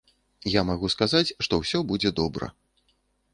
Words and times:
Я 0.51 0.61
магу 0.69 0.89
сказаць, 0.93 1.33
што 1.47 1.53
ўсё 1.61 1.83
будзе 1.93 2.13
добра. 2.21 2.51